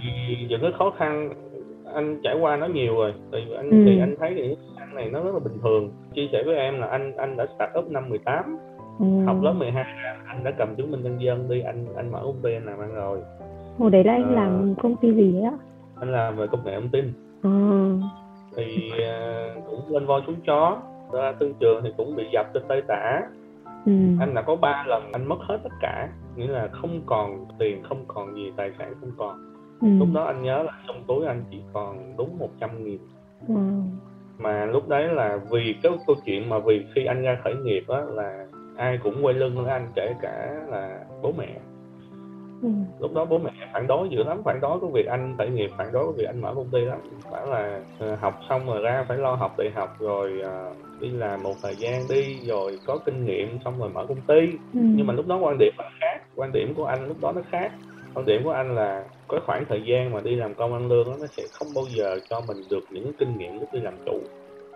[0.49, 1.31] những cái khó khăn
[1.95, 3.77] anh trải qua nó nhiều rồi tại vì anh ừ.
[3.87, 6.81] thì anh thấy thì anh này nó rất là bình thường chia sẻ với em
[6.81, 8.59] là anh anh đã start up năm 18
[9.03, 9.25] ừ.
[9.27, 9.85] học lớp 12
[10.27, 12.79] anh đã cầm chứng minh nhân dân đi anh anh mở công ty anh làm
[12.79, 13.19] ăn rồi
[13.79, 15.51] hồi đấy là anh à, làm công ty gì á
[16.01, 17.13] anh làm về công nghệ thông tin
[17.43, 17.51] à.
[18.57, 22.63] thì uh, cũng lên voi xuống chó ra thương trường thì cũng bị dập trên
[22.69, 23.21] tay tả
[23.87, 23.93] ừ.
[24.21, 27.83] anh đã có ba lần anh mất hết tất cả nghĩa là không còn tiền
[27.83, 29.89] không còn gì tài sản không còn ừ.
[29.99, 32.99] lúc đó anh nhớ là trong túi anh chỉ còn đúng 100 nghìn
[33.49, 33.55] ừ.
[34.39, 37.85] mà lúc đấy là vì cái câu chuyện mà vì khi anh ra khởi nghiệp
[37.89, 41.59] á là ai cũng quay lưng với anh kể cả là bố mẹ
[42.63, 42.69] ừ.
[43.01, 45.71] lúc đó bố mẹ phản đối dữ lắm phản đối cái việc anh khởi nghiệp
[45.79, 46.99] phản đối cái việc anh mở công ty lắm
[47.33, 51.11] bảo là uh, học xong rồi ra phải lo học đại học rồi uh, đi
[51.11, 54.41] làm một thời gian đi rồi có kinh nghiệm xong rồi mở công ty
[54.75, 54.81] ừ.
[54.83, 57.41] nhưng mà lúc đó quan điểm nó khác quan điểm của anh lúc đó nó
[57.51, 57.73] khác
[58.15, 61.07] quan điểm của anh là có khoảng thời gian mà đi làm công ăn lương
[61.07, 63.95] đó, nó sẽ không bao giờ cho mình được những kinh nghiệm lúc đi làm
[64.07, 64.21] chủ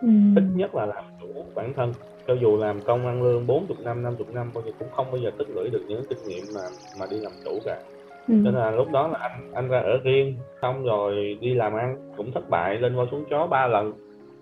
[0.01, 0.09] ừ.
[0.37, 1.93] ít nhất là làm chủ bản thân
[2.27, 5.17] cho dù làm công ăn lương 40 năm 50 năm bao giờ cũng không bao
[5.17, 6.61] giờ tích lũy được những kinh nghiệm mà
[7.01, 7.79] mà đi làm chủ cả.
[8.29, 8.35] Ừ.
[8.35, 12.13] nên là lúc đó là anh anh ra ở riêng xong rồi đi làm ăn
[12.17, 13.93] cũng thất bại lên qua xuống chó ba lần.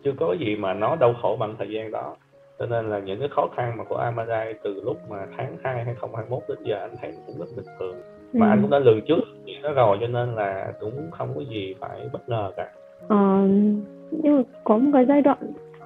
[0.05, 2.17] Chưa có gì mà nó đau khổ bằng thời gian đó.
[2.59, 5.75] Cho nên là những cái khó khăn mà của Amadai từ lúc mà tháng 2
[5.75, 7.97] 2021 đến giờ anh thấy cũng rất bình thường.
[8.33, 8.51] Mà ừ.
[8.51, 11.75] anh cũng đã lường trước chuyện đó rồi cho nên là cũng không có gì
[11.81, 12.71] phải bất ngờ cả.
[13.09, 13.49] Ờ,
[14.11, 15.39] nhưng mà có một cái giai đoạn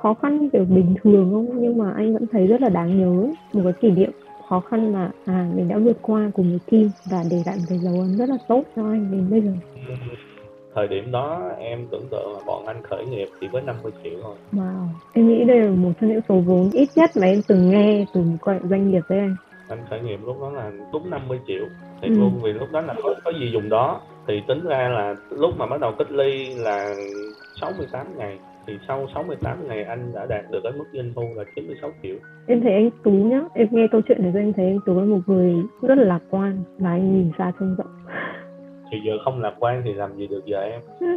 [0.03, 1.63] khó khăn kiểu bình thường không?
[1.63, 3.29] Nhưng mà anh vẫn thấy rất là đáng nhớ.
[3.53, 4.11] Một cái kỷ niệm
[4.49, 7.65] khó khăn mà à mình đã vượt qua cùng một team và để lại một
[7.69, 9.53] cái dấu ấn rất là tốt cho anh đến bây giờ.
[10.75, 14.13] Thời điểm đó em tưởng tượng là bọn anh khởi nghiệp chỉ với 50 triệu
[14.23, 14.35] thôi.
[14.53, 14.87] Wow.
[15.13, 18.05] Em nghĩ đây là một trong những số vốn ít nhất mà em từng nghe
[18.15, 19.37] từ một doanh nghiệp với anh.
[19.69, 21.65] Anh khởi nghiệp lúc đó là đúng 50 triệu.
[22.03, 22.15] Thì ừ.
[22.15, 24.01] luôn vì lúc đó là có, có gì dùng đó.
[24.27, 26.95] Thì tính ra là lúc mà bắt đầu cách ly là
[27.61, 31.45] 68 ngày thì sau 68 ngày anh đã đạt được cái mức doanh thu là
[31.55, 32.17] 96 triệu.
[32.47, 35.01] Em thấy anh Tú nhá em nghe câu chuyện này rồi em thấy anh Tú
[35.01, 37.87] là một người rất là lạc quan và anh nhìn xa trông rộng.
[38.91, 40.81] Thì giờ không lạc quan thì làm gì được giờ em?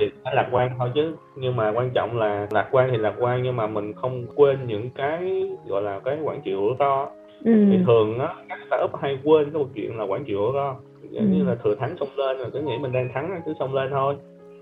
[0.00, 3.14] Thì phải lạc quan thôi chứ nhưng mà quan trọng là lạc quan thì lạc
[3.18, 7.08] quan nhưng mà mình không quên những cái gọi là cái quản trị rủi ro.
[7.44, 7.52] Ừ.
[7.70, 10.76] thì thường á các startup hay quên cái câu chuyện là quản trị rủi ro.
[11.10, 11.38] Giống ừ.
[11.38, 13.90] như là thừa thắng xông lên rồi cứ nghĩ mình đang thắng cứ xông lên
[13.90, 14.16] thôi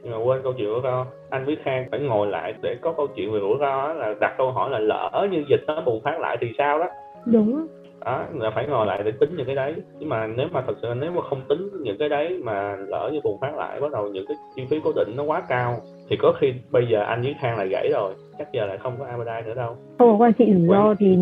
[0.06, 2.92] nhưng mà quên câu chuyện rủi ro anh với khang phải ngồi lại để có
[2.92, 6.02] câu chuyện về rủi ro là đặt câu hỏi là lỡ như dịch nó bùng
[6.02, 6.86] phát lại thì sao đó?
[7.24, 7.66] Đúng.
[8.04, 9.74] Đó là phải ngồi lại để tính những cái đấy.
[9.98, 13.10] Nhưng mà nếu mà thật sự nếu mà không tính những cái đấy mà lỡ
[13.12, 15.80] như bùng phát lại bắt đầu những cái chi phí cố định nó quá cao
[16.08, 18.14] thì có khi bây giờ anh với khang là gãy rồi.
[18.38, 19.76] Chắc giờ lại không có Amazon nữa đâu.
[19.98, 21.18] Không có quan trị rủi ro thì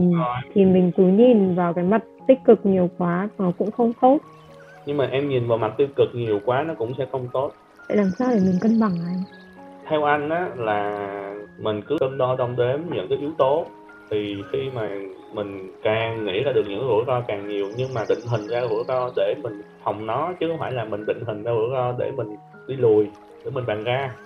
[0.55, 4.19] thì mình cứ nhìn vào cái mặt tích cực nhiều quá nó cũng không tốt.
[4.87, 7.51] Nhưng mà em nhìn vào mặt tiêu cực nhiều quá nó cũng sẽ không tốt
[7.89, 9.23] vậy làm sao để mình cân bằng anh
[9.87, 11.11] theo anh á là
[11.59, 13.67] mình cứ cân đo đong đếm những cái yếu tố.
[14.11, 14.89] Thì khi mà
[15.33, 18.63] mình càng nghĩ ra được những rủi ro càng nhiều nhưng mà định hình ra
[18.71, 21.71] rủi ro để mình phòng nó chứ không phải là mình định hình ra rủi
[21.73, 23.11] ro để mình đi lùi
[23.45, 24.17] để mình bàn ra.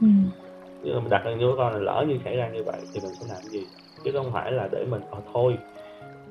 [0.00, 0.06] Ừ.
[0.82, 2.80] nhưng mà mình đặt ra những rủi ro là lỡ như xảy ra như vậy
[2.94, 3.66] thì mình sẽ làm gì?
[4.04, 5.58] Chứ không phải là để mình ờ, thôi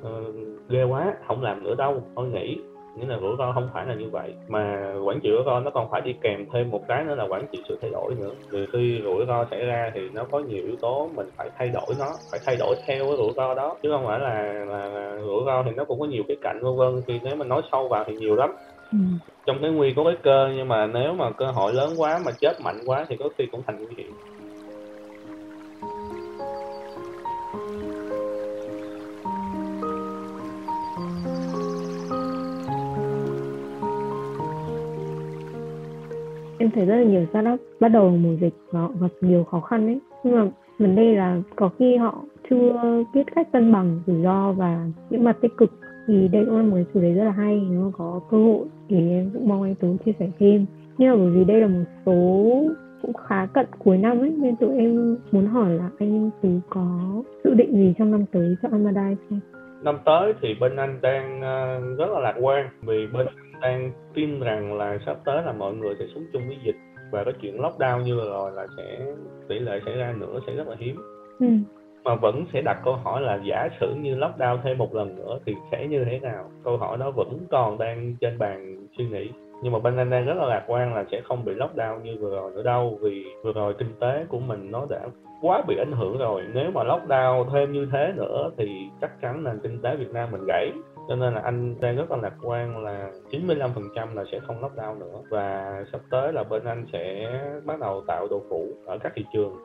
[0.02, 0.36] uh,
[0.70, 2.58] ghê quá không làm nữa đâu thôi nghỉ
[2.98, 4.34] nghĩa là rủi ro không phải là như vậy.
[4.48, 7.24] Mà quản trị rủi ro nó còn phải đi kèm thêm một cái nữa là
[7.30, 8.32] quản trị sự thay đổi nữa.
[8.52, 11.70] Vì khi rủi ro xảy ra thì nó có nhiều yếu tố mình phải thay
[11.70, 13.78] đổi nó phải thay đổi theo cái rủi ro đó.
[13.84, 16.60] Chứ không phải là là, là rủi ro thì nó cũng có nhiều cái cạnh
[16.64, 17.04] vân vân.
[17.08, 18.52] Thì nếu mình nói sâu vào thì nhiều lắm.
[18.92, 18.98] Ừ.
[19.46, 22.32] trong cái nguy có cái cơ nhưng mà nếu mà cơ hội lớn quá mà
[22.42, 24.14] chết mạnh quá thì có khi cũng thành nguy hiểm
[36.68, 39.60] em thấy rất là nhiều startup bắt đầu mùa dịch nó họ gặp nhiều khó
[39.60, 40.00] khăn ấy.
[40.24, 40.48] Nhưng mà
[40.80, 45.24] vấn đề là có khi họ chưa biết cách cân bằng rủi ro và những
[45.24, 45.72] mặt tích cực.
[46.08, 48.38] Thì đây cũng là một cái chủ đề rất là hay nếu mà có cơ
[48.38, 50.66] hội thì em cũng mong anh Tú chia sẻ thêm.
[50.98, 52.52] Nhưng mà bởi vì đây là một số
[53.02, 57.00] cũng khá cận cuối năm ấy, nên tụi em muốn hỏi là anh Tú có
[57.44, 59.40] dự định gì trong năm tới cho Amadai không?
[59.84, 63.28] Năm tới thì bên anh đang ờ, rất là lạc quan vì bên
[63.62, 66.76] đang tin rằng là sắp tới là mọi người sẽ sống chung với dịch
[67.12, 69.06] và cái chuyện lockdown như rồi là sẽ
[69.48, 70.96] tỷ lệ xảy ra nữa sẽ rất là hiếm.
[71.40, 71.48] Ừ.
[72.04, 75.40] mà vẫn sẽ đặt câu hỏi là giả sử như lockdown thêm một lần nữa
[75.46, 76.52] thì sẽ như thế nào?
[76.64, 79.30] Câu hỏi đó vẫn còn đang trên bàn suy nghĩ.
[79.64, 82.18] Nhưng mà bên anh đang rất là lạc quan là sẽ không bị lockdown như
[82.20, 85.08] vừa rồi nữa đâu vì vừa rồi kinh tế của mình nó đã
[85.42, 86.44] quá bị ảnh hưởng rồi.
[86.54, 90.32] Nếu mà lockdown thêm như thế nữa thì chắc chắn là kinh tế Việt Nam
[90.32, 90.72] mình gãy
[91.08, 95.00] cho nên là anh đang rất là lạc quan là 95% là sẽ không lockdown
[95.00, 95.22] nữa.
[95.30, 97.32] Và sắp tới là bên anh sẽ
[97.66, 99.56] bắt đầu tạo độ phủ ở các thị trường.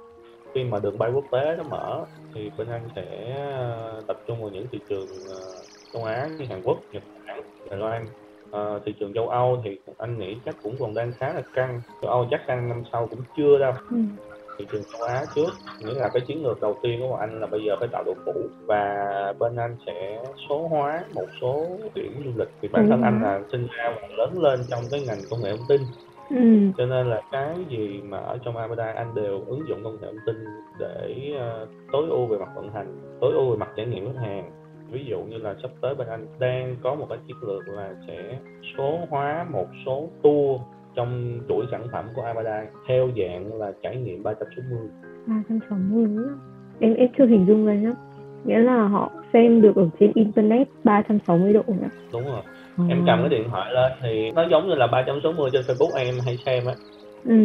[0.55, 4.43] Khi mà đường bay quốc tế nó mở thì bên anh sẽ ờ, tập trung
[4.43, 8.07] vào những thị trường ờ, châu Á như Hàn Quốc, Nhật Bản, Đài Loan.
[8.53, 11.81] À, thị trường châu Âu thì anh nghĩ chắc cũng còn đang khá là căng.
[12.03, 13.73] Châu Âu chắc căng năm sau cũng chưa đâu.
[13.91, 13.97] Ừ
[14.59, 15.51] thị trường châu Á trước.
[15.81, 18.15] Nghĩa là cái chiến lược đầu tiên của anh là bây giờ phải tạo độ
[18.25, 18.33] phủ
[18.67, 22.49] và bên anh sẽ số hóa một số điểm du lịch.
[22.61, 25.51] Thì bản thân anh là sinh ra và lớn lên trong cái ngành công nghệ
[25.57, 25.81] thông tin.
[26.31, 26.73] Ừ.
[26.79, 30.07] cho nên là cái gì mà ở trong Amada anh đều ứng dụng công nghệ
[30.07, 30.45] thông tin
[30.79, 34.21] để uh, tối ưu về mặt vận hành tối ưu về mặt trải nghiệm khách
[34.21, 34.51] hàng.
[34.91, 37.95] Ví dụ như là sắp tới bên anh đang có một cái chiến lược là
[38.07, 38.38] sẽ
[38.79, 40.61] số hóa một số tour
[40.95, 44.79] trong chuỗi sản phẩm của Abadai theo dạng là trải nghiệm 360
[45.27, 46.07] 360
[46.81, 47.93] em em chưa hình dung ra nhá.
[48.45, 51.89] Nghĩa là họ xem được ở trên internet 360 độ nhá.
[52.13, 52.43] Đúng rồi.
[52.79, 52.85] Ừ.
[52.89, 56.15] em cầm cái điện thoại lên thì nó giống như là 360 trên Facebook em
[56.25, 56.75] hay xem á.
[57.25, 57.37] Ừ.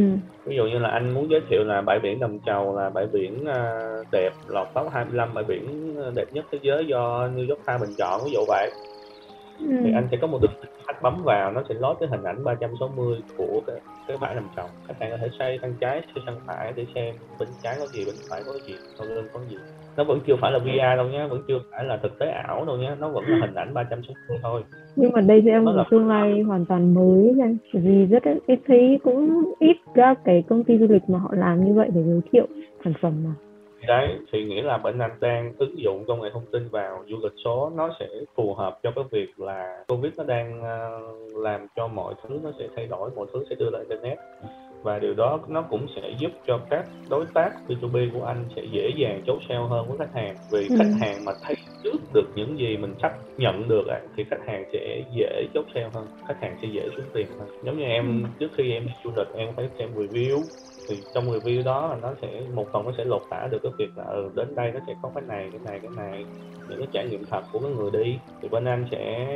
[0.46, 3.08] ví dụ như là anh muốn giới thiệu là bãi biển Đầm Chầu là bãi
[3.14, 3.82] biển à,
[4.12, 7.96] đẹp lọt top 25 bãi biển đẹp nhất thế giới do New York Times bình
[7.98, 8.72] chọn ví dụ vậy
[9.60, 9.76] ừ.
[9.84, 10.52] thì anh sẽ có một đường
[10.88, 13.76] khách bấm vào nó sẽ lót cái hình ảnh 360 của cái,
[14.08, 16.86] cái bãi nằm trồng khách hàng có thể xoay sang trái xoay sang phải để
[16.96, 19.58] xem bên trái có gì bên phải có gì sau lưng có gì.
[19.98, 22.65] Nó vẫn chưa phải là VR đâu nhé vẫn chưa phải là thực tế ảo
[22.65, 24.63] đâu nhé nó vẫn là hình ảnh 360 thôi.
[24.96, 28.60] Nhưng mà đây thì em một tương lai hoàn toàn mới nha vì rất ít
[28.67, 32.04] thấy cũng ít các cái công ty du lịch mà họ làm như vậy để
[32.04, 32.48] giới thiệu
[32.84, 33.47] sản phẩm mà
[33.88, 37.17] đấy thì nghĩa là bên anh đang ứng dụng công nghệ thông tin vào du
[37.23, 41.00] lịch số nó sẽ phù hợp cho cái việc là covid nó đang ờ,
[41.36, 44.17] làm cho mọi thứ nó sẽ thay đổi mọi thứ sẽ đưa lên internet
[44.84, 48.62] và điều đó nó cũng sẽ giúp cho các đối tác B2B của anh sẽ
[48.71, 50.76] dễ dàng chốt sale hơn với khách hàng vì ừ.
[50.78, 51.56] khách hàng mà thấy
[52.13, 53.84] được những gì mình sắp nhận được
[54.15, 57.48] thì khách hàng sẽ dễ chốt sale hơn khách hàng sẽ dễ xuống tiền hơn.
[57.63, 58.30] Giống như em ừ.
[58.39, 60.41] trước khi em đi du lịch em phải xem review
[60.88, 63.72] thì trong review đó là nó sẽ một phần nó sẽ lột tả được cái
[63.78, 66.26] việc là ừ, đến đây nó sẽ có cái này cái này cái này
[66.70, 68.20] những cái trải nghiệm thật của cái người đi.
[68.41, 69.28] Thì bên anh sẽ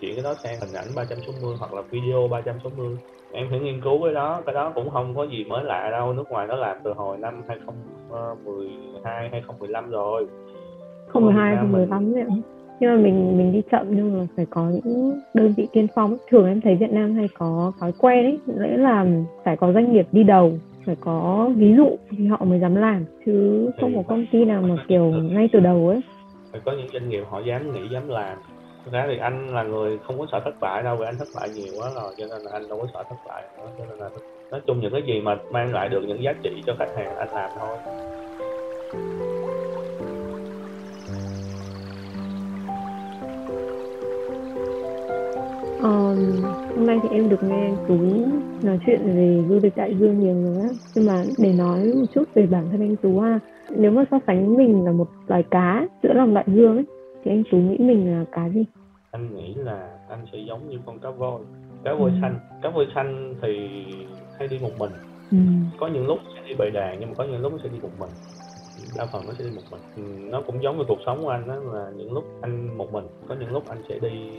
[0.00, 2.96] chuyển cái đó sang hình ảnh 360 hoặc là video 360
[3.32, 6.12] em phải nghiên cứu cái đó cái đó cũng không có gì mới lạ đâu
[6.12, 10.26] nước ngoài nó làm từ hồi năm 2012 2015 rồi
[11.14, 12.42] 2012 2015 vậy
[12.80, 16.16] nhưng mà mình mình đi chậm nhưng mà phải có những đơn vị tiên phong.
[16.30, 19.06] Thường em thấy Việt Nam hay có thói quen ấy lẽ là
[19.44, 20.52] phải có doanh nghiệp đi đầu
[20.88, 24.62] phải có ví dụ thì họ mới dám làm chứ không có công ty nào
[24.62, 26.00] mà kiểu ngay từ đầu ấy.
[26.52, 28.38] Phải có những doanh nghiệp họ dám nghĩ dám làm.
[28.84, 31.28] Thực ra thì anh là người không có sợ thất bại đâu vì anh thất
[31.36, 33.84] bại nhiều quá rồi cho nên là anh đâu có sợ thất bại nữa cho
[33.90, 34.08] nên là
[34.50, 37.16] nói chung những cái gì mà mang lại được những giá trị cho khách hàng
[37.16, 37.78] anh làm thôi
[46.76, 47.98] hôm nay thì em được nghe Tú
[48.62, 50.68] nói chuyện về du lịch đại dương nhiều rồi á.
[50.94, 53.38] Nhưng mà để nói một chút về bản thân anh Tú ha.
[53.70, 56.84] Nếu mà so sánh mình là một loài cá giữa lòng đại dương ấy
[57.24, 58.64] thì anh Tú nghĩ mình là cá gì?
[59.10, 61.40] Anh nghĩ là anh sẽ giống như con cá voi.
[61.84, 62.16] Cá voi ừ.
[62.22, 62.38] xanh.
[62.62, 63.68] Cá voi xanh thì
[64.38, 64.90] hay đi một mình.
[65.30, 65.38] Ừ.
[65.78, 67.90] có những lúc sẽ đi bầy đàn nhưng mà có những lúc sẽ đi một
[68.00, 68.10] mình.
[68.96, 69.80] Đa phần nó sẽ đi một mình.
[69.96, 72.92] Ừ, nó cũng giống với cuộc sống của anh đó là những lúc anh một
[72.92, 74.30] mình có những lúc anh sẽ đi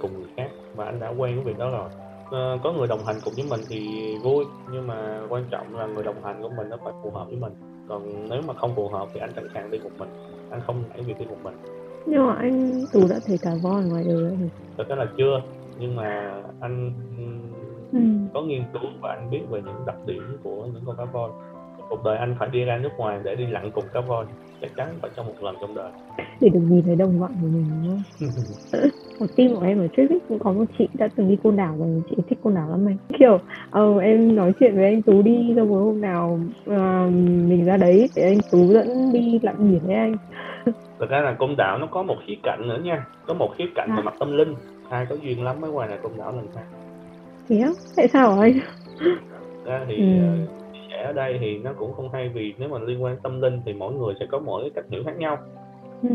[0.00, 0.49] cùng người khác
[0.80, 1.88] và anh đã quen với việc đó rồi.
[2.30, 5.86] À, có người đồng hành cùng với mình thì vui nhưng mà quan trọng là
[5.86, 7.52] người đồng hành của mình nó phải phù hợp với mình.
[7.88, 10.08] Còn nếu mà không phù hợp thì anh sẵn sàng đi một mình
[10.50, 11.54] anh không nảy việc đi một mình.
[12.06, 14.50] Nhưng mà anh tú đã thấy cả voi ngoài đời rồi.
[14.76, 15.40] Thật ra là chưa
[15.78, 16.92] nhưng mà anh
[17.92, 17.98] ừ.
[18.34, 21.30] có nghiên cứu và anh biết về những đặc điểm của những con cá voi.
[21.88, 24.26] Cuộc đời anh phải đi ra nước ngoài để đi lặn cùng cá voi
[24.60, 25.92] chắc chắn phải trong một lần trong đời.
[26.40, 28.30] Để được nhìn thấy đồng bọn của mình đúng không
[29.20, 31.76] một team của em ở trước cũng có một chị đã từng đi côn đảo
[31.78, 32.96] rồi chị thích côn đảo lắm anh.
[33.18, 33.38] Kiểu
[33.70, 37.12] ờ, em nói chuyện với anh tú đi xong rồi hôm nào uh,
[37.48, 40.14] mình ra đấy để anh tú dẫn đi lặn biển với anh.
[40.98, 43.66] Thực ra là côn đảo nó có một khía cạnh nữa nha có một khía
[43.74, 43.96] cạnh à.
[43.96, 44.54] về mặt tâm linh.
[44.90, 46.64] Ai có duyên lắm mới qua này côn đảo lần sau
[47.48, 47.70] thế á?
[47.96, 48.58] Tại sao hả anh?
[49.64, 50.46] Ra thì ừ.
[50.92, 53.60] Ờ, ở đây thì nó cũng không hay vì nếu mà liên quan tâm linh
[53.66, 55.38] thì mỗi người sẽ có mỗi cách hiểu khác nhau.
[56.02, 56.08] Ừ.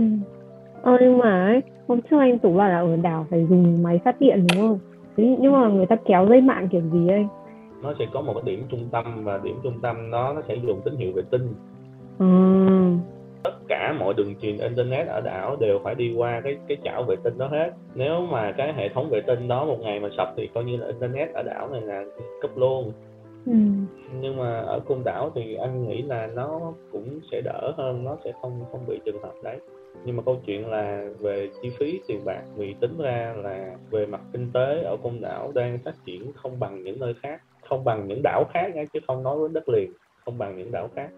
[0.86, 4.00] ờ nhưng mà ấy, hôm trước anh tủ bảo là ở đảo phải dùng máy
[4.06, 4.80] phát điện đúng không?
[5.18, 7.28] Nhưng mà người ta kéo dây mạng kiểu gì anh
[7.86, 10.56] nó sẽ có một cái điểm trung tâm và điểm trung tâm đó nó sẽ
[10.56, 11.54] dùng tín hiệu vệ tinh.
[12.20, 12.26] Ừ.
[13.44, 17.04] Tất cả mọi đường truyền internet ở đảo đều phải đi qua cái cái chảo
[17.04, 17.72] vệ tinh đó hết.
[17.96, 20.78] Nếu mà cái hệ thống vệ tinh đó một ngày mà sập thì coi như
[20.78, 22.04] là internet ở đảo này là
[22.42, 22.92] cấp luôn.
[23.46, 23.54] Ừ.
[24.22, 24.35] nhưng
[24.66, 28.66] ở côn đảo thì anh nghĩ là nó cũng sẽ đỡ hơn nó sẽ không
[28.72, 29.60] không bị trường hợp đấy.
[30.06, 34.06] Nhưng mà câu chuyện là về chi phí tiền bạc vì tính ra là về
[34.06, 37.84] mặt kinh tế ở côn đảo đang phát triển không bằng những nơi khác không
[37.84, 39.92] bằng những đảo khác nha chứ không nói đến đất liền
[40.26, 41.10] không bằng những đảo khác.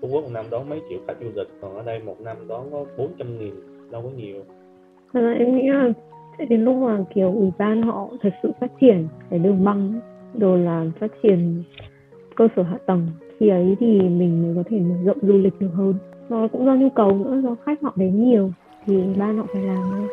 [0.00, 2.36] Phú Quốc một năm đón mấy triệu khách du lịch còn ở đây một năm
[2.48, 3.54] đón có 400 nghìn
[3.90, 4.44] đâu có nhiều.
[5.12, 5.92] À, em nghĩ là
[6.38, 10.00] sẽ đến lúc mà kiểu ủy ban họ thật sự phát triển cái đường băng
[10.34, 11.62] đồ là phát triển
[12.36, 13.06] cơ sở hạ tầng.
[13.38, 15.94] Khi ấy thì mình mới có thể mở rộng du lịch được hơn.
[16.28, 18.50] Nó cũng do nhu cầu nữa, do khách họ đến nhiều,
[18.86, 20.08] thì ban họ phải làm thôi.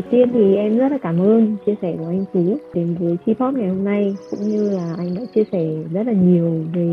[0.00, 3.16] Đầu tiên thì em rất là cảm ơn chia sẻ của anh Tú đến với
[3.26, 6.50] Chi Pop ngày hôm nay cũng như là anh đã chia sẻ rất là nhiều
[6.74, 6.86] về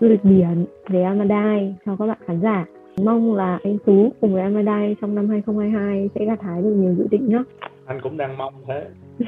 [0.00, 2.64] du lịch biển, về Amadai cho các bạn khán giả.
[3.04, 6.94] Mong là anh Tú cùng với Amadai trong năm 2022 sẽ gặt hái được nhiều
[6.94, 7.42] dự định nhé.
[7.86, 8.86] Anh cũng đang mong thế.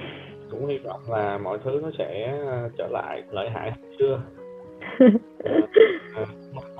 [0.50, 4.20] cũng hy vọng là mọi thứ nó sẽ ờ, trở lại lợi hại chưa
[6.14, 6.24] à,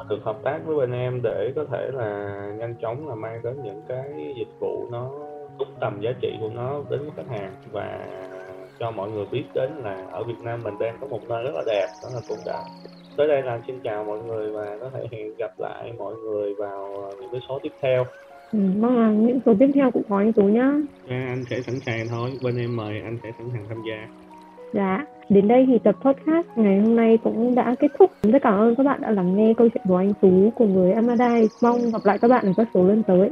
[0.08, 3.56] được hợp tác với bên em để có thể là nhanh chóng là mang đến
[3.64, 5.10] những cái dịch vụ nó
[5.58, 8.06] đúng tầm giá trị của nó đến với khách hàng và
[8.78, 11.52] cho mọi người biết đến là ở Việt Nam mình đang có một nơi rất
[11.54, 12.64] là đẹp đó là Côn Đảo
[13.16, 16.54] tới đây là xin chào mọi người và có thể hẹn gặp lại mọi người
[16.54, 18.04] vào những cái số tiếp theo
[18.52, 20.72] Ừ, mong là những số tiếp theo cũng có anh Tú nhá.
[21.08, 24.08] À, anh sẽ sẵn sàng thôi, bên em mời anh sẽ sẵn sàng tham gia.
[24.72, 28.10] Dạ, đến đây thì tập podcast ngày hôm nay cũng đã kết thúc.
[28.22, 30.92] Rất cảm ơn các bạn đã lắng nghe câu chuyện của anh Tú cùng với
[30.92, 31.48] Amadai.
[31.62, 33.30] Mong gặp lại các bạn ở các số lần tới.